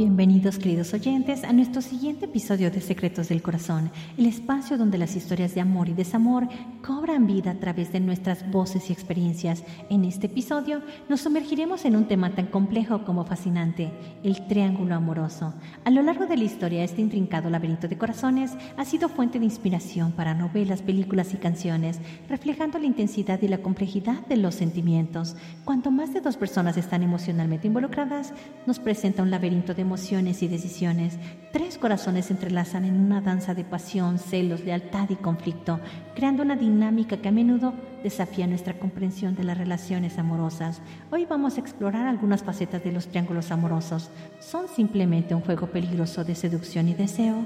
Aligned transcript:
Bienvenidos 0.00 0.58
queridos 0.58 0.94
oyentes 0.94 1.44
a 1.44 1.52
nuestro 1.52 1.82
siguiente 1.82 2.24
episodio 2.24 2.70
de 2.70 2.80
Secretos 2.80 3.28
del 3.28 3.42
Corazón, 3.42 3.90
el 4.16 4.24
espacio 4.24 4.78
donde 4.78 4.96
las 4.96 5.14
historias 5.14 5.54
de 5.54 5.60
amor 5.60 5.90
y 5.90 5.92
desamor 5.92 6.48
cobran 6.82 7.26
vida 7.26 7.50
a 7.50 7.60
través 7.60 7.92
de 7.92 8.00
nuestras 8.00 8.50
voces 8.50 8.88
y 8.88 8.94
experiencias. 8.94 9.62
En 9.90 10.06
este 10.06 10.28
episodio 10.28 10.80
nos 11.10 11.20
sumergiremos 11.20 11.84
en 11.84 11.96
un 11.96 12.08
tema 12.08 12.34
tan 12.34 12.46
complejo 12.46 13.04
como 13.04 13.26
fascinante, 13.26 13.92
el 14.24 14.46
triángulo 14.46 14.94
amoroso. 14.94 15.52
A 15.84 15.90
lo 15.90 16.00
largo 16.00 16.24
de 16.24 16.38
la 16.38 16.44
historia, 16.44 16.82
este 16.82 17.02
intrincado 17.02 17.50
laberinto 17.50 17.86
de 17.86 17.98
corazones 17.98 18.52
ha 18.78 18.86
sido 18.86 19.10
fuente 19.10 19.38
de 19.38 19.44
inspiración 19.44 20.12
para 20.12 20.32
novelas, 20.32 20.80
películas 20.80 21.34
y 21.34 21.36
canciones, 21.36 21.98
reflejando 22.26 22.78
la 22.78 22.86
intensidad 22.86 23.42
y 23.42 23.48
la 23.48 23.58
complejidad 23.58 24.26
de 24.28 24.38
los 24.38 24.54
sentimientos. 24.54 25.36
Cuanto 25.66 25.90
más 25.90 26.14
de 26.14 26.22
dos 26.22 26.38
personas 26.38 26.78
están 26.78 27.02
emocionalmente 27.02 27.66
involucradas, 27.66 28.32
nos 28.66 28.78
presenta 28.78 29.22
un 29.22 29.30
laberinto 29.30 29.74
de 29.74 29.89
emociones 29.90 30.40
y 30.44 30.46
decisiones. 30.46 31.18
Tres 31.50 31.76
corazones 31.76 32.26
se 32.26 32.34
entrelazan 32.34 32.84
en 32.84 32.94
una 32.94 33.20
danza 33.20 33.54
de 33.54 33.64
pasión, 33.64 34.20
celos, 34.20 34.64
lealtad 34.64 35.10
y 35.10 35.16
conflicto, 35.16 35.80
creando 36.14 36.44
una 36.44 36.54
dinámica 36.54 37.16
que 37.16 37.28
a 37.28 37.32
menudo 37.32 37.74
desafía 38.04 38.46
nuestra 38.46 38.78
comprensión 38.78 39.34
de 39.34 39.42
las 39.42 39.58
relaciones 39.58 40.16
amorosas. 40.16 40.80
Hoy 41.10 41.26
vamos 41.26 41.56
a 41.56 41.60
explorar 41.60 42.06
algunas 42.06 42.44
facetas 42.44 42.84
de 42.84 42.92
los 42.92 43.08
triángulos 43.08 43.50
amorosos. 43.50 44.10
¿Son 44.38 44.68
simplemente 44.68 45.34
un 45.34 45.40
juego 45.40 45.66
peligroso 45.66 46.22
de 46.22 46.36
seducción 46.36 46.88
y 46.88 46.94
deseo? 46.94 47.44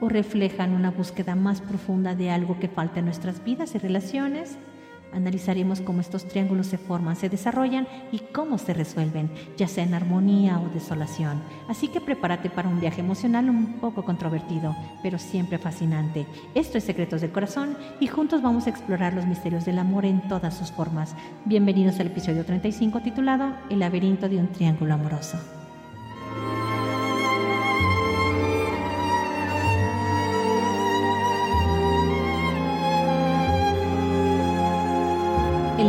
¿O 0.00 0.08
reflejan 0.08 0.72
una 0.72 0.90
búsqueda 0.90 1.36
más 1.36 1.60
profunda 1.60 2.16
de 2.16 2.28
algo 2.32 2.58
que 2.58 2.66
falta 2.66 2.98
en 2.98 3.04
nuestras 3.04 3.44
vidas 3.44 3.76
y 3.76 3.78
relaciones? 3.78 4.58
Analizaremos 5.14 5.80
cómo 5.80 6.00
estos 6.00 6.26
triángulos 6.26 6.66
se 6.66 6.78
forman, 6.78 7.16
se 7.16 7.28
desarrollan 7.28 7.86
y 8.12 8.18
cómo 8.18 8.58
se 8.58 8.74
resuelven, 8.74 9.30
ya 9.56 9.68
sea 9.68 9.84
en 9.84 9.94
armonía 9.94 10.60
o 10.60 10.68
desolación. 10.68 11.42
Así 11.68 11.88
que 11.88 12.00
prepárate 12.00 12.50
para 12.50 12.68
un 12.68 12.80
viaje 12.80 13.00
emocional 13.00 13.48
un 13.48 13.74
poco 13.80 14.04
controvertido, 14.04 14.76
pero 15.02 15.18
siempre 15.18 15.58
fascinante. 15.58 16.26
Esto 16.54 16.78
es 16.78 16.84
Secretos 16.84 17.20
del 17.20 17.32
Corazón 17.32 17.76
y 18.00 18.08
juntos 18.08 18.42
vamos 18.42 18.66
a 18.66 18.70
explorar 18.70 19.14
los 19.14 19.26
misterios 19.26 19.64
del 19.64 19.78
amor 19.78 20.04
en 20.04 20.26
todas 20.28 20.56
sus 20.56 20.72
formas. 20.72 21.14
Bienvenidos 21.44 22.00
al 22.00 22.08
episodio 22.08 22.44
35 22.44 23.00
titulado 23.00 23.54
El 23.70 23.78
laberinto 23.78 24.28
de 24.28 24.38
un 24.38 24.48
triángulo 24.48 24.94
amoroso. 24.94 25.38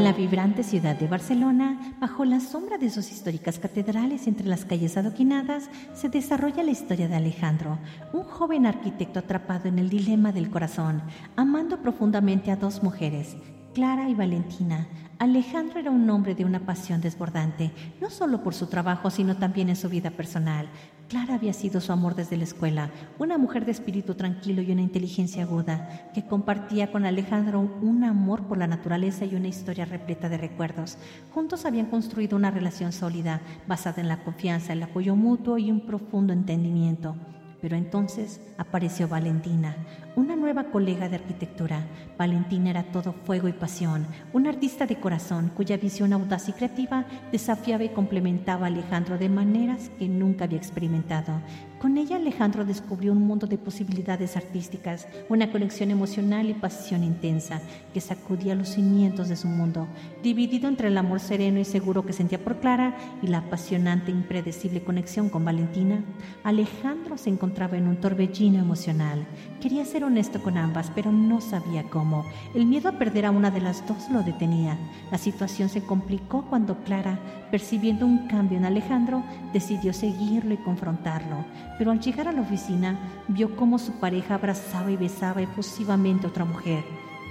La 0.06 0.14
vibrante 0.14 0.62
ciudad 0.62 0.96
de 0.96 1.08
Barcelona, 1.08 1.96
bajo 2.00 2.26
la 2.26 2.40
sombra 2.40 2.78
de 2.78 2.92
sus 2.92 3.12
históricas 3.12 3.58
catedrales 3.58 4.28
entre 4.28 4.46
las 4.46 4.64
calles 4.64 4.98
adoquinadas, 4.98 5.68
se 5.96 6.10
desarrolla 6.10 6.62
la 6.62 6.70
historia 6.70 7.08
de 7.08 7.16
Alejandro, 7.16 7.80
un 8.14 8.22
joven 8.22 8.68
arquitecto 8.68 9.18
atrapado 9.18 9.68
en 9.68 9.80
el 9.80 9.90
dilema 9.90 10.32
del 10.32 10.52
corazón, 10.52 11.02
amando 11.36 11.82
profundamente 11.82 12.52
a 12.52 12.56
dos 12.56 12.84
mujeres, 12.84 13.36
Clara 13.76 14.08
y 14.08 14.16
Valentina. 14.16 14.88
Alejandro 15.20 15.82
era 15.82 15.92
un 15.92 16.10
hombre 16.10 16.34
de 16.34 16.46
una 16.46 16.62
pasión 16.62 17.02
desbordante, 17.02 17.74
no 18.00 18.10
solo 18.10 18.42
por 18.42 18.54
su 18.54 18.68
trabajo, 18.68 19.10
sino 19.10 19.36
también 19.36 19.68
en 19.68 19.76
su 19.76 19.90
vida 19.90 20.12
personal. 20.12 20.70
Clara 21.10 21.36
había 21.36 21.52
sido 21.52 21.82
su 21.82 21.92
amor 21.92 22.16
desde 22.16 22.38
la 22.38 22.46
escuela, 22.46 22.90
una 23.20 23.38
mujer 23.38 23.66
de 23.66 23.74
espíritu 23.74 24.16
tranquilo 24.16 24.62
y 24.62 24.72
una 24.72 24.82
inteligencia 24.82 25.44
aguda, 25.44 26.10
que 26.14 26.26
compartía 26.26 26.90
con 26.90 27.06
Alejandro 27.06 27.60
un 27.60 28.06
amor 28.06 28.44
por 28.44 28.58
la 28.58 28.68
naturaleza 28.68 29.26
y 29.26 29.36
una 29.36 29.50
historia 29.50 29.84
repleta 29.84 30.30
de 30.30 30.38
recuerdos. 30.38 30.98
Juntos 31.34 31.66
habían 31.66 31.88
construido 31.88 32.38
una 32.38 32.52
relación 32.52 32.94
sólida, 32.94 33.42
basada 33.68 34.02
en 34.02 34.08
la 34.08 34.24
confianza, 34.24 34.72
el 34.72 34.84
apoyo 34.84 35.18
mutuo 35.18 35.58
y 35.58 35.70
un 35.70 35.86
profundo 35.86 36.32
entendimiento. 36.32 37.18
Pero 37.66 37.78
entonces 37.78 38.42
apareció 38.60 39.08
Valentina, 39.08 39.76
una 40.16 40.36
nueva 40.36 40.66
colega 40.66 41.10
de 41.10 41.16
arquitectura. 41.16 41.88
Valentina 42.16 42.70
era 42.70 42.84
todo 42.84 43.12
fuego 43.12 43.48
y 43.48 43.54
pasión, 43.54 44.06
una 44.34 44.50
artista 44.50 44.86
de 44.86 45.00
corazón 45.00 45.50
cuya 45.50 45.76
visión 45.76 46.14
audaz 46.14 46.48
y 46.48 46.54
creativa 46.54 47.06
desafiaba 47.32 47.84
y 47.84 47.90
complementaba 47.90 48.66
a 48.66 48.70
Alejandro 48.70 49.18
de 49.18 49.30
maneras 49.30 49.90
que 49.98 50.08
nunca 50.08 50.46
había 50.46 50.60
experimentado. 50.60 51.42
Con 51.86 52.00
ella 52.00 52.16
Alejandro 52.16 52.66
descubrió 52.66 53.12
un 53.12 53.28
mundo 53.28 53.46
de 53.46 53.60
posibilidades 53.60 54.36
artísticas, 54.36 55.08
una 55.30 55.52
conexión 55.52 55.92
emocional 55.92 56.50
y 56.50 56.56
pasión 56.56 57.04
intensa 57.04 57.62
que 57.94 58.02
sacudía 58.02 58.56
los 58.56 58.70
cimientos 58.70 59.30
de 59.30 59.36
su 59.36 59.48
mundo, 59.48 59.88
dividido 60.24 60.68
entre 60.68 60.88
el 60.88 60.98
amor 60.98 61.20
sereno 61.20 61.60
y 61.60 61.64
seguro 61.64 62.04
que 62.04 62.12
sentía 62.12 62.44
por 62.44 62.60
Clara 62.60 62.98
y 63.22 63.28
la 63.28 63.38
apasionante 63.38 64.10
e 64.10 64.16
impredecible 64.16 64.84
conexión 64.84 65.30
con 65.30 65.46
Valentina. 65.46 66.04
Alejandro 66.44 67.20
se 67.20 67.30
encontraba 67.30 67.78
en 67.78 67.88
un 67.88 67.98
torbellino 67.98 68.58
emocional. 68.58 69.24
Quería 69.62 69.86
ser 69.86 70.06
honesto 70.06 70.42
con 70.42 70.58
ambas, 70.58 70.92
pero 70.96 71.12
no 71.12 71.40
sabía 71.40 71.84
cómo. 71.84 72.26
El 72.56 72.66
miedo 72.66 72.90
a 72.90 72.98
perder 72.98 73.28
a 73.28 73.32
una 73.32 73.52
de 73.52 73.62
las 73.62 73.88
dos 73.88 74.10
lo 74.10 74.24
detenía. 74.24 74.76
La 75.12 75.20
situación 75.20 75.70
se 75.70 75.84
complicó 75.84 76.46
cuando 76.50 76.84
Clara, 76.84 77.20
percibiendo 77.52 78.08
un 78.08 78.28
cambio 78.28 78.58
en 78.58 78.66
Alejandro, 78.66 79.24
decidió 79.54 79.94
seguirlo 79.94 80.56
y 80.56 80.58
confrontarlo. 80.58 81.46
Pero 81.78 81.92
al 81.92 82.00
llegar 82.00 82.28
a 82.28 82.32
la 82.32 82.42
oficina, 82.42 82.98
vio 83.28 83.56
cómo 83.56 83.78
su 83.80 83.94
pareja 84.00 84.36
abrazaba 84.36 84.92
y 84.92 84.98
besaba 84.98 85.42
efusivamente 85.42 86.26
a 86.26 86.30
otra 86.30 86.46
mujer. 86.46 86.84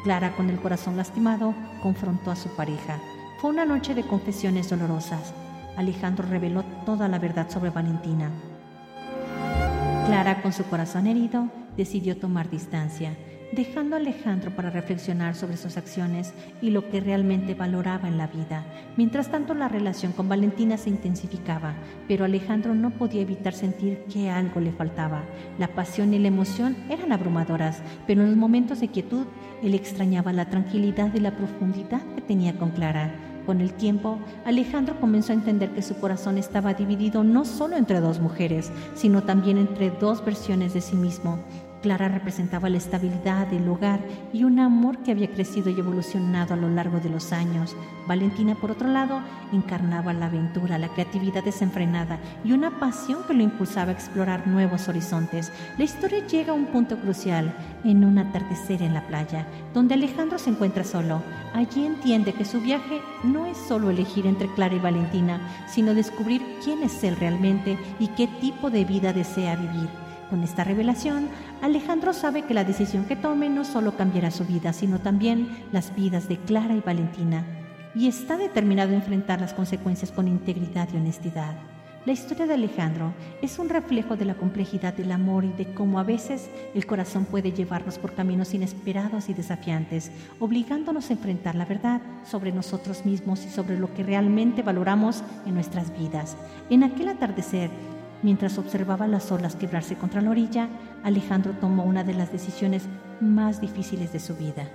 Clara, 0.05 0.37
con 0.37 0.51
el 0.51 0.61
corazón 0.61 0.97
lastimado, 0.97 1.55
confrontó 1.83 2.31
a 2.31 2.37
su 2.37 2.49
pareja. 2.55 2.99
Fue 3.41 3.51
una 3.51 3.65
noche 3.65 3.95
de 3.95 4.03
confesiones 4.03 4.69
dolorosas. 4.69 5.33
Alejandro 5.77 6.29
reveló 6.29 6.63
toda 6.85 7.09
la 7.09 7.19
verdad 7.19 7.51
sobre 7.51 7.71
Valentina. 7.71 8.31
Clara, 10.07 10.43
con 10.43 10.53
su 10.53 10.65
corazón 10.65 11.07
herido, 11.07 11.49
decidió 11.77 12.19
tomar 12.19 12.51
distancia, 12.51 13.17
dejando 13.55 13.97
a 13.97 13.99
Alejandro 13.99 14.51
para 14.51 14.71
reflexionar 14.71 15.35
sobre 15.35 15.57
sus 15.57 15.77
acciones 15.77 16.35
y 16.61 16.71
lo 16.71 16.89
que 16.91 17.01
realmente 17.01 17.55
valoraba 17.55 18.09
en 18.09 18.19
la 18.19 18.27
vida. 18.27 18.65
Mientras 18.97 19.31
tanto, 19.31 19.55
la 19.55 19.69
relación 19.69 20.13
con 20.13 20.29
Valentina 20.29 20.77
se 20.77 20.91
intensificaba, 20.91 21.75
pero 22.09 22.25
Alejandro 22.25 22.75
no 22.75 22.91
podía 22.91 23.23
evitar 23.23 23.55
sentir 23.55 24.05
que 24.13 24.31
algo 24.31 24.61
le 24.61 24.73
faltaba. 24.73 25.23
La 25.59 25.69
pasión 25.69 26.13
y 26.15 26.19
la 26.19 26.29
emoción 26.29 26.77
eran 26.91 27.13
abrumadoras, 27.13 27.83
pero 28.07 28.23
en 28.23 28.29
los 28.29 28.37
momentos 28.37 28.81
de 28.81 28.89
quietud, 28.89 29.27
él 29.63 29.75
extrañaba 29.75 30.33
la 30.33 30.51
tranquilidad 30.51 31.15
y 31.15 31.21
la 31.21 31.37
profundidad 31.37 32.03
que 32.15 32.21
tenía 32.21 32.57
con 32.59 32.71
Clara. 32.71 33.15
Con 33.47 33.61
el 33.61 33.75
tiempo, 33.75 34.19
Alejandro 34.47 34.99
comenzó 35.01 35.33
a 35.33 35.37
entender 35.37 35.71
que 35.71 35.83
su 35.83 35.97
corazón 35.97 36.39
estaba 36.39 36.73
dividido 36.73 37.25
no 37.25 37.45
solo 37.45 37.77
entre 37.77 38.01
dos 38.01 38.19
mujeres, 38.19 38.73
sino 38.95 39.23
también 39.23 39.59
entre 39.59 39.91
dos 39.91 40.25
versiones 40.25 40.73
de 40.73 40.81
sí 40.81 40.97
mismo. 40.97 41.39
Clara 41.85 42.09
representaba 42.09 42.71
la 42.71 42.79
estabilidad 42.79 43.47
del 43.47 43.69
hogar 43.69 44.01
y 44.33 44.45
un 44.45 44.59
amor 44.59 44.97
que 45.03 45.11
había 45.11 45.31
crecido 45.31 45.69
y 45.69 45.79
evolucionado 45.79 46.55
a 46.55 46.57
lo 46.57 46.71
largo 46.71 46.99
de 46.99 47.11
los 47.11 47.31
años. 47.31 47.77
Valentina, 48.09 48.55
por 48.55 48.71
otro 48.71 48.89
lado, 48.89 49.21
encarnaba 49.53 50.15
la 50.15 50.27
aventura, 50.27 50.79
la 50.79 50.89
creatividad 50.89 51.45
desenfrenada 51.45 52.19
y 52.43 52.53
una 52.53 52.81
pasión 52.81 53.19
que 53.27 53.35
lo 53.35 53.43
impulsaba 53.43 53.91
a 53.91 53.93
explorar 53.93 54.47
nuevos 54.47 54.89
horizontes. 54.89 55.53
La 55.77 55.85
historia 55.85 56.27
llega 56.27 56.53
a 56.53 56.57
un 56.57 56.65
punto 56.65 56.99
crucial, 56.99 57.55
en 57.85 58.03
un 58.03 58.17
atardecer 58.17 58.81
en 58.81 58.95
la 58.95 59.07
playa, 59.07 59.47
donde 59.75 59.93
Alejandro 59.93 60.39
se 60.39 60.49
encuentra 60.49 60.85
solo. 60.85 61.23
Allí 61.53 61.85
entiende 61.85 62.33
que 62.33 62.47
su 62.47 62.63
viaje 62.63 63.03
no 63.25 63.45
es 63.45 63.59
solo 63.59 63.91
elegir 63.91 64.27
entre 64.27 64.49
Clara 64.55 64.75
y 64.75 64.79
Valentina, 64.79 65.39
sino 65.69 65.93
descubrir 65.93 66.41
quién 66.65 66.83
es 66.83 67.05
él 67.05 67.17
realmente 67.17 67.79
y 67.99 68.09
qué 68.09 68.27
tipo 68.41 68.71
de 68.71 68.87
vida 68.87 69.13
desea 69.13 69.55
vivir. 69.57 70.04
Con 70.35 70.43
esta 70.43 70.65
revelación, 70.65 71.29
Alejandro 71.63 72.13
sabe 72.13 72.43
que 72.43 72.55
la 72.55 72.65
decisión 72.65 73.05
que 73.05 73.15
tome 73.15 73.49
no 73.49 73.65
solo 73.65 73.97
cambiará 73.97 74.33
su 74.33 74.45
vida, 74.45 74.73
sino 74.73 74.99
también 74.99 75.65
las 75.71 75.95
vidas 75.95 76.29
de 76.29 76.39
Clara 76.39 76.75
y 76.75 76.81
Valentina, 76.81 77.47
y 77.95 78.09
está 78.09 78.37
determinado 78.37 78.91
a 78.91 78.97
enfrentar 78.97 79.41
las 79.41 79.55
consecuencias 79.55 80.11
con 80.11 80.27
integridad 80.27 80.89
y 80.93 80.97
honestidad. 80.97 81.55
La 82.05 82.13
historia 82.13 82.47
de 82.47 82.55
Alejandro 82.55 83.15
es 83.41 83.59
un 83.61 83.69
reflejo 83.69 84.17
de 84.17 84.25
la 84.25 84.35
complejidad 84.35 84.93
del 84.93 85.13
amor 85.13 85.45
y 85.45 85.53
de 85.53 85.73
cómo 85.73 86.01
a 86.01 86.03
veces 86.03 86.51
el 86.75 86.85
corazón 86.85 87.25
puede 87.25 87.53
llevarnos 87.53 87.99
por 87.99 88.13
caminos 88.13 88.53
inesperados 88.53 89.29
y 89.29 89.35
desafiantes, 89.35 90.11
obligándonos 90.41 91.09
a 91.09 91.13
enfrentar 91.13 91.55
la 91.55 91.65
verdad 91.65 92.03
sobre 92.25 92.51
nosotros 92.51 93.07
mismos 93.07 93.47
y 93.47 93.51
sobre 93.51 93.79
lo 93.79 93.95
que 93.95 94.03
realmente 94.03 94.63
valoramos 94.63 95.23
en 95.47 95.55
nuestras 95.55 95.97
vidas. 95.97 96.37
En 96.69 96.83
aquel 96.83 97.09
atardecer, 97.09 97.71
Mientras 98.25 98.57
observaba 98.57 99.07
las 99.07 99.31
olas 99.31 99.55
quebrarse 99.55 99.97
contra 99.97 100.23
la 100.23 100.31
orilla, 100.31 100.71
Alejandro 101.03 101.53
tomó 101.61 101.85
una 101.85 102.05
de 102.05 102.15
las 102.15 102.33
decisiones 102.33 102.89
más 103.21 103.61
difíciles 103.61 104.15
de 104.15 104.19
su 104.19 104.35
vida. 104.35 104.67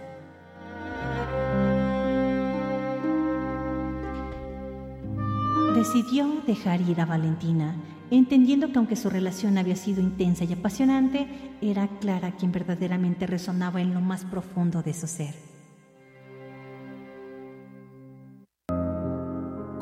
Decidió 5.74 6.44
dejar 6.46 6.80
ir 6.82 7.02
a 7.02 7.08
Valentina, 7.08 7.76
entendiendo 8.12 8.72
que 8.72 8.78
aunque 8.78 8.96
su 8.96 9.10
relación 9.10 9.58
había 9.58 9.76
sido 9.76 10.00
intensa 10.00 10.44
y 10.44 10.54
apasionante, 10.54 11.28
era 11.60 11.88
Clara 12.00 12.34
quien 12.34 12.52
verdaderamente 12.52 13.26
resonaba 13.26 13.82
en 13.82 13.96
lo 13.96 14.00
más 14.00 14.26
profundo 14.26 14.84
de 14.84 14.94
su 14.94 15.08
ser. 15.08 15.49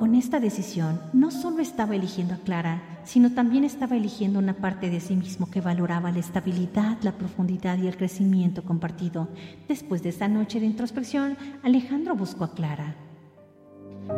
Con 0.08 0.16
esta 0.16 0.40
decisión 0.40 1.02
no 1.12 1.32
solo 1.32 1.60
estaba 1.60 1.94
eligiendo 1.94 2.34
a 2.34 2.38
Clara, 2.38 2.82
sino 3.04 3.34
también 3.34 3.66
estaba 3.66 3.98
eligiendo 3.98 4.40
una 4.40 4.54
parte 4.54 4.90
de 4.90 5.02
sí 5.02 5.18
mismo 5.18 5.52
que 5.52 5.60
valoraba 5.60 6.14
la 6.14 6.20
estabilidad, 6.20 6.98
la 7.02 7.12
profundidad 7.12 7.78
y 7.78 7.88
el 7.88 7.98
crecimiento 7.98 8.64
compartido. 8.64 9.28
Después 9.68 10.04
de 10.04 10.08
esta 10.08 10.30
noche 10.30 10.62
de 10.62 10.66
introspección, 10.66 11.36
Alejandro 11.62 12.16
buscó 12.16 12.46
a 12.46 12.54
Clara. 12.54 12.96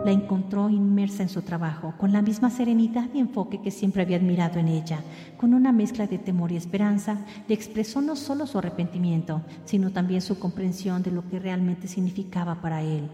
La 0.06 0.12
encontró 0.12 0.70
inmersa 0.70 1.24
en 1.24 1.30
su 1.30 1.42
trabajo, 1.42 1.96
con 1.98 2.14
la 2.14 2.22
misma 2.22 2.52
serenidad 2.52 3.10
y 3.12 3.18
enfoque 3.18 3.60
que 3.60 3.72
siempre 3.72 4.04
había 4.04 4.18
admirado 4.18 4.60
en 4.60 4.68
ella. 4.68 5.00
Con 5.38 5.56
una 5.56 5.72
mezcla 5.72 6.06
de 6.06 6.20
temor 6.20 6.52
y 6.52 6.58
esperanza, 6.58 7.18
le 7.48 7.56
expresó 7.56 8.00
no 8.00 8.16
solo 8.16 8.46
su 8.46 8.60
arrepentimiento, 8.60 9.42
sino 9.66 9.90
también 9.90 10.22
su 10.22 10.38
comprensión 10.38 11.02
de 11.02 11.10
lo 11.10 11.28
que 11.28 11.40
realmente 11.40 11.88
significaba 11.88 12.62
para 12.62 12.84
él. 12.84 13.10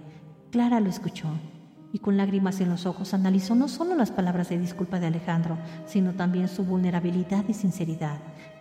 Clara 0.52 0.82
lo 0.82 0.90
escuchó 0.90 1.30
y 1.96 2.00
con 2.00 2.18
lágrimas 2.18 2.60
en 2.60 2.70
los 2.70 2.86
ojos 2.86 3.14
analizó 3.14 3.56
no 3.56 3.70
solo 3.70 3.96
las 3.96 4.12
palabras 4.12 4.50
de 4.50 4.60
disculpa 4.60 5.00
de 5.00 5.08
Alejandro, 5.08 5.58
sino 5.86 6.12
también 6.12 6.50
su 6.50 6.66
vulnerabilidad 6.66 7.46
y 7.48 7.54
sinceridad. 7.54 8.18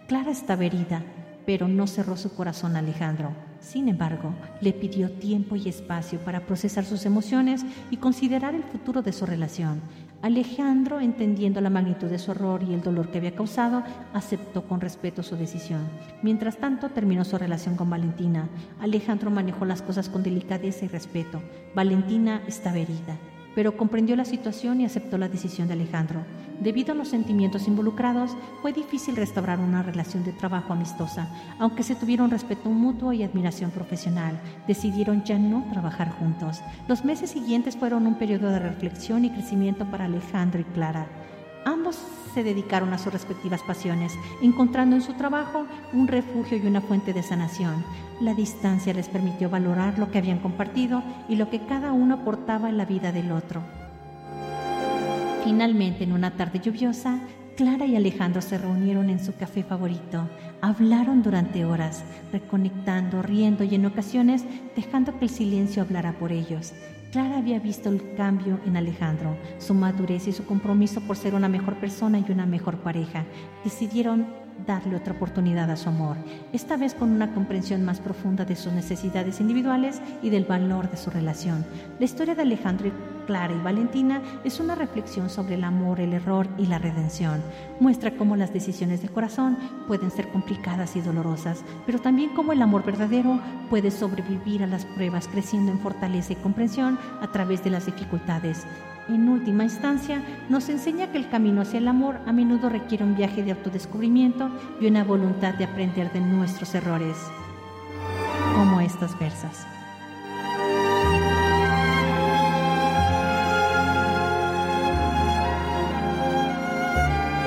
Clara 0.06 0.30
estaba 0.30 0.64
herida, 0.64 1.02
pero 1.44 1.66
no 1.66 1.88
cerró 1.88 2.16
su 2.16 2.32
corazón 2.32 2.76
a 2.76 2.78
Alejandro. 2.78 3.32
Sin 3.64 3.88
embargo, 3.88 4.34
le 4.60 4.74
pidió 4.74 5.10
tiempo 5.10 5.56
y 5.56 5.70
espacio 5.70 6.18
para 6.18 6.40
procesar 6.40 6.84
sus 6.84 7.06
emociones 7.06 7.64
y 7.90 7.96
considerar 7.96 8.54
el 8.54 8.62
futuro 8.62 9.00
de 9.00 9.12
su 9.12 9.24
relación. 9.24 9.80
Alejandro, 10.20 11.00
entendiendo 11.00 11.62
la 11.62 11.70
magnitud 11.70 12.08
de 12.08 12.18
su 12.18 12.32
error 12.32 12.62
y 12.62 12.74
el 12.74 12.82
dolor 12.82 13.10
que 13.10 13.18
había 13.18 13.34
causado, 13.34 13.82
aceptó 14.12 14.68
con 14.68 14.82
respeto 14.82 15.22
su 15.22 15.36
decisión. 15.36 15.88
Mientras 16.22 16.58
tanto, 16.58 16.90
terminó 16.90 17.24
su 17.24 17.38
relación 17.38 17.74
con 17.74 17.88
Valentina. 17.88 18.50
Alejandro 18.80 19.30
manejó 19.30 19.64
las 19.64 19.80
cosas 19.80 20.10
con 20.10 20.22
delicadeza 20.22 20.84
y 20.84 20.88
respeto. 20.88 21.42
Valentina 21.74 22.42
estaba 22.46 22.76
herida 22.76 23.18
pero 23.54 23.76
comprendió 23.76 24.16
la 24.16 24.24
situación 24.24 24.80
y 24.80 24.84
aceptó 24.84 25.18
la 25.18 25.28
decisión 25.28 25.68
de 25.68 25.74
Alejandro. 25.74 26.24
Debido 26.60 26.92
a 26.92 26.94
los 26.94 27.08
sentimientos 27.08 27.66
involucrados, 27.66 28.30
fue 28.62 28.72
difícil 28.72 29.16
restaurar 29.16 29.58
una 29.58 29.82
relación 29.82 30.24
de 30.24 30.32
trabajo 30.32 30.72
amistosa, 30.72 31.28
aunque 31.58 31.82
se 31.82 31.94
tuvieron 31.94 32.30
respeto 32.30 32.70
mutuo 32.70 33.12
y 33.12 33.22
admiración 33.22 33.70
profesional. 33.70 34.40
Decidieron 34.66 35.24
ya 35.24 35.38
no 35.38 35.66
trabajar 35.72 36.10
juntos. 36.10 36.60
Los 36.88 37.04
meses 37.04 37.30
siguientes 37.30 37.76
fueron 37.76 38.06
un 38.06 38.14
periodo 38.14 38.50
de 38.50 38.60
reflexión 38.60 39.24
y 39.24 39.30
crecimiento 39.30 39.84
para 39.84 40.04
Alejandro 40.04 40.60
y 40.60 40.64
Clara. 40.64 41.06
Ambos 41.64 41.98
se 42.34 42.42
dedicaron 42.42 42.92
a 42.92 42.98
sus 42.98 43.12
respectivas 43.12 43.62
pasiones, 43.62 44.18
encontrando 44.42 44.96
en 44.96 45.02
su 45.02 45.14
trabajo 45.14 45.66
un 45.92 46.08
refugio 46.08 46.58
y 46.58 46.66
una 46.66 46.80
fuente 46.80 47.12
de 47.12 47.22
sanación. 47.22 47.84
La 48.20 48.34
distancia 48.34 48.92
les 48.92 49.08
permitió 49.08 49.48
valorar 49.48 49.98
lo 49.98 50.10
que 50.10 50.18
habían 50.18 50.40
compartido 50.40 51.02
y 51.28 51.36
lo 51.36 51.48
que 51.48 51.64
cada 51.66 51.92
uno 51.92 52.16
aportaba 52.16 52.68
en 52.68 52.76
la 52.76 52.84
vida 52.84 53.12
del 53.12 53.32
otro. 53.32 53.62
Finalmente, 55.44 56.04
en 56.04 56.12
una 56.12 56.32
tarde 56.32 56.58
lluviosa, 56.58 57.20
Clara 57.56 57.86
y 57.86 57.94
Alejandro 57.94 58.42
se 58.42 58.58
reunieron 58.58 59.10
en 59.10 59.24
su 59.24 59.36
café 59.36 59.62
favorito. 59.62 60.28
Hablaron 60.60 61.22
durante 61.22 61.64
horas, 61.64 62.04
reconectando, 62.32 63.22
riendo 63.22 63.62
y 63.62 63.76
en 63.76 63.86
ocasiones 63.86 64.44
dejando 64.74 65.16
que 65.18 65.26
el 65.26 65.30
silencio 65.30 65.82
hablara 65.82 66.14
por 66.18 66.32
ellos. 66.32 66.72
Clara 67.14 67.38
había 67.38 67.60
visto 67.60 67.90
el 67.90 68.02
cambio 68.16 68.58
en 68.66 68.76
Alejandro, 68.76 69.36
su 69.58 69.72
madurez 69.72 70.26
y 70.26 70.32
su 70.32 70.44
compromiso 70.46 71.00
por 71.02 71.16
ser 71.16 71.36
una 71.36 71.48
mejor 71.48 71.76
persona 71.76 72.18
y 72.18 72.32
una 72.32 72.44
mejor 72.44 72.78
pareja. 72.78 73.24
Decidieron 73.62 74.26
darle 74.66 74.96
otra 74.96 75.12
oportunidad 75.12 75.70
a 75.70 75.76
su 75.76 75.90
amor, 75.90 76.16
esta 76.52 76.76
vez 76.76 76.92
con 76.92 77.12
una 77.12 77.32
comprensión 77.32 77.84
más 77.84 78.00
profunda 78.00 78.44
de 78.44 78.56
sus 78.56 78.72
necesidades 78.72 79.40
individuales 79.40 80.02
y 80.24 80.30
del 80.30 80.44
valor 80.44 80.90
de 80.90 80.96
su 80.96 81.08
relación. 81.08 81.64
La 82.00 82.04
historia 82.04 82.34
de 82.34 82.42
Alejandro, 82.42 82.90
Clara 83.26 83.54
y 83.54 83.60
Valentina 83.60 84.22
es 84.44 84.60
una 84.60 84.74
reflexión 84.74 85.30
sobre 85.30 85.54
el 85.54 85.64
amor, 85.64 86.00
el 86.00 86.12
error 86.12 86.48
y 86.58 86.66
la 86.66 86.78
redención. 86.78 87.42
Muestra 87.80 88.16
cómo 88.16 88.36
las 88.36 88.52
decisiones 88.52 89.02
del 89.02 89.10
corazón 89.10 89.58
pueden 89.86 90.10
ser 90.10 90.28
complicadas 90.28 90.96
y 90.96 91.00
dolorosas, 91.00 91.64
pero 91.86 91.98
también 91.98 92.30
cómo 92.34 92.52
el 92.52 92.62
amor 92.62 92.84
verdadero 92.84 93.40
puede 93.70 93.90
sobrevivir 93.90 94.62
a 94.62 94.66
las 94.66 94.84
pruebas 94.84 95.28
creciendo 95.28 95.72
en 95.72 95.80
fortaleza 95.80 96.32
y 96.32 96.36
comprensión 96.36 96.98
a 97.20 97.30
través 97.32 97.62
de 97.64 97.70
las 97.70 97.86
dificultades 97.86 98.66
en 99.08 99.28
última 99.28 99.64
instancia, 99.64 100.22
nos 100.48 100.68
enseña 100.68 101.12
que 101.12 101.18
el 101.18 101.28
camino 101.28 101.60
hacia 101.60 101.78
el 101.78 101.88
amor 101.88 102.20
a 102.26 102.32
menudo 102.32 102.68
requiere 102.68 103.04
un 103.04 103.14
viaje 103.14 103.42
de 103.42 103.52
autodescubrimiento 103.52 104.50
y 104.80 104.86
una 104.86 105.04
voluntad 105.04 105.54
de 105.54 105.64
aprender 105.64 106.12
de 106.12 106.20
nuestros 106.20 106.74
errores, 106.74 107.16
como 108.54 108.80
estos 108.80 109.18
versos. 109.18 109.73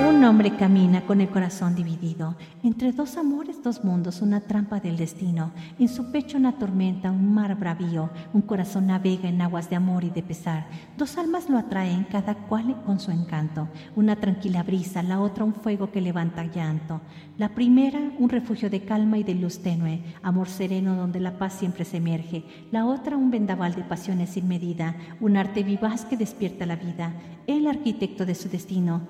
Un 0.08 0.24
hombre 0.24 0.56
camina 0.56 1.02
con 1.02 1.20
el 1.20 1.28
corazón 1.28 1.74
dividido, 1.74 2.34
entre 2.62 2.92
dos 2.92 3.18
amores, 3.18 3.62
dos 3.62 3.84
mundos, 3.84 4.22
una 4.22 4.40
trampa 4.40 4.80
del 4.80 4.96
destino. 4.96 5.52
En 5.78 5.86
su 5.86 6.10
pecho 6.10 6.38
una 6.38 6.58
tormenta, 6.58 7.10
un 7.10 7.34
mar 7.34 7.54
bravío, 7.56 8.08
un 8.32 8.40
corazón 8.40 8.86
navega 8.86 9.28
en 9.28 9.42
aguas 9.42 9.68
de 9.68 9.76
amor 9.76 10.04
y 10.04 10.10
de 10.10 10.22
pesar. 10.22 10.66
Dos 10.96 11.18
almas 11.18 11.50
lo 11.50 11.58
atraen, 11.58 12.04
cada 12.04 12.34
cual 12.34 12.82
con 12.86 13.00
su 13.00 13.10
encanto. 13.10 13.68
Una 13.96 14.16
tranquila 14.16 14.62
brisa, 14.62 15.02
la 15.02 15.20
otra 15.20 15.44
un 15.44 15.52
fuego 15.52 15.92
que 15.92 16.00
levanta 16.00 16.42
llanto. 16.42 17.02
La 17.36 17.50
primera, 17.50 18.00
un 18.18 18.30
refugio 18.30 18.70
de 18.70 18.80
calma 18.80 19.18
y 19.18 19.24
de 19.24 19.34
luz 19.34 19.58
tenue, 19.58 20.02
amor 20.22 20.48
sereno 20.48 20.96
donde 20.96 21.20
la 21.20 21.36
paz 21.36 21.52
siempre 21.52 21.84
se 21.84 21.98
emerge. 21.98 22.44
La 22.72 22.86
otra, 22.86 23.18
un 23.18 23.30
vendaval 23.30 23.74
de 23.74 23.84
pasiones 23.84 24.30
sin 24.30 24.48
medida, 24.48 24.96
un 25.20 25.36
arte 25.36 25.62
vivaz 25.62 26.06
que 26.06 26.16
despierta 26.16 26.64
la 26.64 26.76
vida. 26.76 27.12
El 27.46 27.66
arquitecto 27.66 28.24
de 28.24 28.34
su 28.34 28.48
destino, 28.48 29.02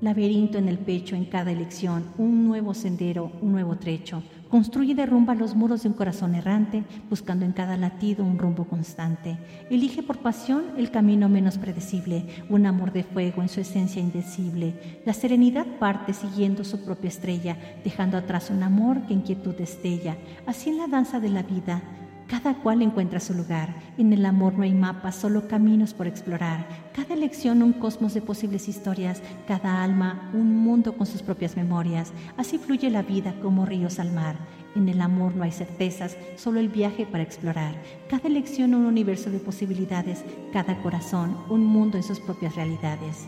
laberinto 0.00 0.58
en 0.58 0.68
el 0.68 0.78
pecho 0.78 1.16
en 1.16 1.24
cada 1.24 1.52
elección, 1.52 2.04
un 2.18 2.46
nuevo 2.46 2.74
sendero, 2.74 3.32
un 3.40 3.52
nuevo 3.52 3.76
trecho. 3.76 4.22
Construye 4.48 4.92
y 4.92 4.94
derrumba 4.94 5.36
los 5.36 5.54
muros 5.54 5.82
de 5.82 5.90
un 5.90 5.94
corazón 5.94 6.34
errante, 6.34 6.82
buscando 7.08 7.44
en 7.44 7.52
cada 7.52 7.76
latido 7.76 8.24
un 8.24 8.36
rumbo 8.36 8.64
constante. 8.64 9.38
Elige 9.70 10.02
por 10.02 10.18
pasión 10.18 10.64
el 10.76 10.90
camino 10.90 11.28
menos 11.28 11.56
predecible, 11.56 12.26
un 12.48 12.66
amor 12.66 12.92
de 12.92 13.04
fuego 13.04 13.42
en 13.42 13.48
su 13.48 13.60
esencia 13.60 14.02
indecible. 14.02 14.74
La 15.06 15.12
serenidad 15.12 15.66
parte 15.78 16.12
siguiendo 16.12 16.64
su 16.64 16.84
propia 16.84 17.08
estrella, 17.08 17.56
dejando 17.84 18.16
atrás 18.16 18.50
un 18.50 18.64
amor 18.64 19.02
que 19.06 19.14
inquietud 19.14 19.54
estella. 19.60 20.16
Así 20.46 20.70
en 20.70 20.78
la 20.78 20.88
danza 20.88 21.20
de 21.20 21.28
la 21.28 21.44
vida, 21.44 21.82
Cada 22.30 22.54
cual 22.54 22.80
encuentra 22.80 23.18
su 23.18 23.34
lugar. 23.34 23.74
En 23.98 24.12
el 24.12 24.24
amor 24.24 24.54
no 24.54 24.62
hay 24.62 24.72
mapas, 24.72 25.16
solo 25.16 25.48
caminos 25.48 25.94
por 25.94 26.06
explorar. 26.06 26.64
Cada 26.94 27.14
elección 27.14 27.60
un 27.60 27.72
cosmos 27.72 28.14
de 28.14 28.22
posibles 28.22 28.68
historias, 28.68 29.20
cada 29.48 29.82
alma 29.82 30.30
un 30.32 30.56
mundo 30.56 30.96
con 30.96 31.08
sus 31.08 31.22
propias 31.22 31.56
memorias. 31.56 32.12
Así 32.36 32.56
fluye 32.56 32.88
la 32.88 33.02
vida 33.02 33.34
como 33.42 33.66
ríos 33.66 33.98
al 33.98 34.12
mar. 34.12 34.36
En 34.76 34.88
el 34.88 35.00
amor 35.00 35.34
no 35.34 35.42
hay 35.42 35.50
certezas, 35.50 36.16
solo 36.36 36.60
el 36.60 36.68
viaje 36.68 37.04
para 37.04 37.24
explorar. 37.24 37.74
Cada 38.08 38.28
elección 38.28 38.76
un 38.76 38.86
universo 38.86 39.28
de 39.28 39.40
posibilidades, 39.40 40.24
cada 40.52 40.80
corazón 40.82 41.36
un 41.48 41.64
mundo 41.64 41.96
en 41.96 42.04
sus 42.04 42.20
propias 42.20 42.54
realidades. 42.54 43.26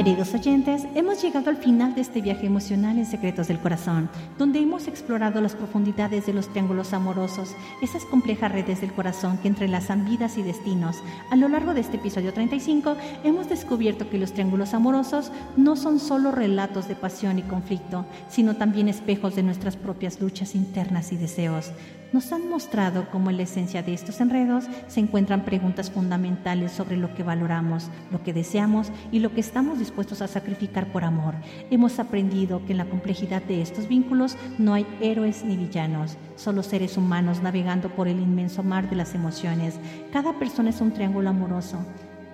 Queridos 0.00 0.32
oyentes, 0.32 0.86
hemos 0.94 1.20
llegado 1.20 1.50
al 1.50 1.58
final 1.58 1.94
de 1.94 2.00
este 2.00 2.22
viaje 2.22 2.46
emocional 2.46 2.96
en 2.96 3.04
Secretos 3.04 3.48
del 3.48 3.58
Corazón, 3.58 4.08
donde 4.38 4.58
hemos 4.58 4.88
explorado 4.88 5.42
las 5.42 5.54
profundidades 5.54 6.24
de 6.24 6.32
los 6.32 6.48
triángulos 6.48 6.94
amorosos, 6.94 7.54
esas 7.82 8.06
complejas 8.06 8.50
redes 8.50 8.80
del 8.80 8.94
corazón 8.94 9.36
que 9.36 9.48
entrelazan 9.48 10.06
vidas 10.06 10.38
y 10.38 10.42
destinos. 10.42 10.96
A 11.30 11.36
lo 11.36 11.48
largo 11.48 11.74
de 11.74 11.82
este 11.82 11.98
episodio 11.98 12.32
35, 12.32 12.96
hemos 13.24 13.50
descubierto 13.50 14.08
que 14.08 14.16
los 14.16 14.32
triángulos 14.32 14.72
amorosos 14.72 15.32
no 15.58 15.76
son 15.76 16.00
solo 16.00 16.30
relatos 16.30 16.88
de 16.88 16.96
pasión 16.96 17.38
y 17.38 17.42
conflicto, 17.42 18.06
sino 18.30 18.56
también 18.56 18.88
espejos 18.88 19.36
de 19.36 19.42
nuestras 19.42 19.76
propias 19.76 20.18
luchas 20.18 20.54
internas 20.54 21.12
y 21.12 21.18
deseos 21.18 21.72
nos 22.12 22.32
han 22.32 22.48
mostrado 22.48 23.08
cómo 23.10 23.30
en 23.30 23.36
la 23.36 23.44
esencia 23.44 23.82
de 23.82 23.94
estos 23.94 24.20
enredos 24.20 24.64
se 24.88 25.00
encuentran 25.00 25.44
preguntas 25.44 25.90
fundamentales 25.90 26.72
sobre 26.72 26.96
lo 26.96 27.14
que 27.14 27.22
valoramos, 27.22 27.88
lo 28.10 28.22
que 28.22 28.32
deseamos 28.32 28.90
y 29.12 29.20
lo 29.20 29.32
que 29.32 29.40
estamos 29.40 29.78
a 30.20 30.28
sacrificar 30.28 30.86
por 30.92 31.04
amor. 31.04 31.34
Hemos 31.70 31.98
aprendido 31.98 32.64
que 32.64 32.72
en 32.72 32.78
la 32.78 32.86
complejidad 32.86 33.42
de 33.42 33.62
estos 33.62 33.86
vínculos 33.86 34.36
no 34.58 34.74
hay 34.74 34.86
héroes 35.00 35.44
ni 35.44 35.56
villanos, 35.56 36.16
solo 36.36 36.62
seres 36.62 36.96
humanos 36.96 37.42
navegando 37.42 37.90
por 37.90 38.08
el 38.08 38.18
inmenso 38.18 38.62
mar 38.62 38.88
de 38.88 38.96
las 38.96 39.14
emociones. 39.14 39.78
Cada 40.12 40.38
persona 40.38 40.70
es 40.70 40.80
un 40.80 40.92
triángulo 40.92 41.30
amoroso 41.30 41.84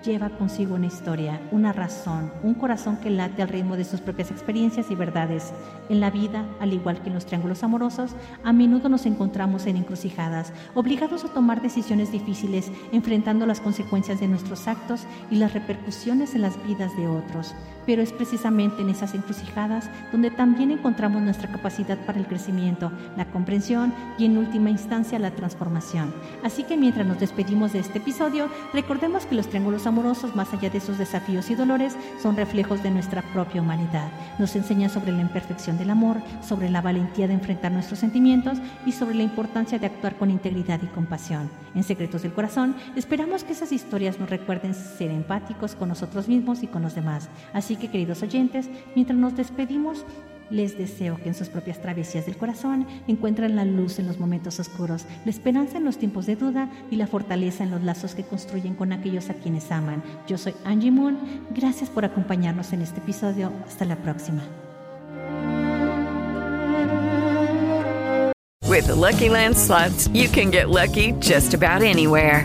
lleva 0.07 0.31
consigo 0.31 0.77
una 0.77 0.87
historia, 0.87 1.41
una 1.51 1.73
razón, 1.73 2.33
un 2.45 2.55
corazón 2.55 2.97
que 2.99 3.11
late 3.11 3.43
al 3.43 3.49
ritmo 3.49 3.77
de 3.77 3.85
sus 3.85 4.01
propias 4.01 4.31
experiencias 4.31 4.91
y 4.91 4.95
verdades. 4.95 5.53
En 5.89 5.99
la 6.01 6.11
vida, 6.11 6.45
al 6.61 6.73
igual 6.73 7.03
que 7.03 7.09
en 7.09 7.15
los 7.15 7.27
triángulos 7.27 7.65
amorosos, 7.65 8.15
a 8.45 8.53
menudo 8.53 8.89
nos 8.89 9.05
encontramos 9.05 9.67
en 9.67 9.77
encrucijadas, 9.77 10.53
obligados 10.75 11.25
a 11.25 11.35
tomar 11.35 11.61
decisiones 11.61 12.13
difíciles, 12.13 12.71
enfrentando 12.93 13.47
las 13.47 13.61
consecuencias 13.61 14.21
de 14.21 14.29
nuestros 14.29 14.69
actos 14.69 15.05
y 15.29 15.37
las 15.37 15.53
repercusiones 15.53 16.37
en 16.37 16.43
las 16.43 16.63
vidas 16.65 16.97
de 16.97 17.09
otros 17.09 17.55
pero 17.87 18.03
es 18.03 18.13
precisamente 18.13 18.83
en 18.83 18.91
esas 18.91 19.15
encrucijadas 19.15 19.89
donde 20.13 20.31
también 20.31 20.73
encontramos 20.73 21.23
nuestra 21.23 21.51
capacidad 21.51 21.97
para 22.05 22.19
el 22.19 22.27
crecimiento, 22.27 22.91
la 23.17 23.31
comprensión 23.31 23.95
y 24.19 24.27
en 24.27 24.37
última 24.37 24.71
instancia 24.71 25.19
la 25.19 25.31
transformación. 25.31 26.13
Así 26.43 26.65
que 26.65 26.77
mientras 26.77 27.07
nos 27.07 27.21
despedimos 27.21 27.73
de 27.73 27.79
este 27.79 27.99
episodio, 27.99 28.49
recordemos 28.75 29.25
que 29.25 29.37
los 29.37 29.49
triángulos 29.49 29.87
amorosos, 29.87 29.96
más 30.35 30.53
allá 30.53 30.69
de 30.69 30.81
sus 30.81 30.99
desafíos 30.99 31.49
y 31.51 31.55
dolores, 31.55 31.97
son 32.23 32.37
reflejos 32.37 32.83
de 32.83 32.91
nuestra 32.91 33.23
propia 33.33 33.63
humanidad. 33.63 34.11
Nos 34.39 34.55
enseñan 34.55 34.91
sobre 34.91 35.13
la 35.13 35.23
imperfección 35.23 35.79
del 35.79 35.91
amor, 35.91 36.19
sobre 36.47 36.69
la 36.69 36.83
valentía 36.83 37.27
de 37.27 37.35
enfrentar 37.35 37.73
nuestros 37.73 38.01
sentimientos 38.01 38.59
y 38.85 38.93
sobre 38.93 39.15
la 39.15 39.23
importancia 39.23 39.79
de 39.79 39.87
actuar 39.87 40.17
con 40.17 40.31
integridad 40.31 40.81
y 40.83 40.87
compasión. 40.87 41.51
En 41.75 41.83
Secretos 41.83 42.23
del 42.23 42.35
Corazón, 42.35 42.77
esperamos 42.95 43.43
que 43.43 43.53
esas 43.53 43.73
historias 43.73 44.21
nos 44.21 44.29
recuerden 44.29 44.75
ser 44.75 45.11
empáticos 45.11 45.75
con 45.75 45.89
nosotros 45.89 46.29
mismos 46.29 46.63
y 46.63 46.67
con 46.67 46.83
los 46.83 46.95
demás. 46.95 47.29
Así 47.55 47.77
que, 47.77 47.89
queridos 47.89 48.23
oyentes, 48.23 48.69
mientras 48.95 49.19
nos 49.19 49.35
despedimos, 49.35 50.05
les 50.51 50.77
deseo 50.79 51.17
que 51.17 51.29
en 51.29 51.35
sus 51.35 51.49
propias 51.49 51.81
travesías 51.81 52.27
del 52.27 52.37
corazón 52.37 52.87
encuentren 53.07 53.57
la 53.57 53.65
luz 53.65 53.99
en 53.99 54.07
los 54.07 54.19
momentos 54.19 54.59
oscuros, 54.61 55.05
la 55.25 55.31
esperanza 55.31 55.79
en 55.79 55.85
los 55.85 55.99
tiempos 55.99 56.27
de 56.27 56.37
duda 56.37 56.71
y 56.91 56.97
la 56.97 57.07
fortaleza 57.07 57.65
en 57.65 57.71
los 57.71 57.83
lazos 57.83 58.15
que 58.15 58.25
construyen 58.25 58.75
con 58.75 58.93
aquellos 58.93 59.31
a 59.31 59.35
quienes 59.35 59.71
aman. 59.71 60.03
Yo 60.27 60.39
soy 60.39 60.55
Angie 60.65 60.91
Moon. 60.91 61.19
Gracias 61.51 61.91
por 61.91 62.05
acompañarnos 62.05 62.73
en 62.73 62.83
este 62.83 63.01
episodio. 63.01 63.53
Hasta 63.67 63.85
la 63.85 63.97
próxima. 63.97 64.43
With 68.69 68.89
Lucky 68.89 69.29
Land 69.29 69.57
you 70.13 70.29
can 70.29 70.51
get 70.51 70.69
lucky 70.69 71.13
just 71.21 71.55
about 71.55 71.83
anywhere. 71.83 72.45